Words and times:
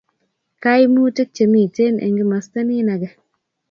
kaimutik 0.63 1.29
chemiten 1.35 1.95
eng' 2.05 2.17
kimasta 2.19 2.59
nin 2.63 2.87
age 2.93 3.09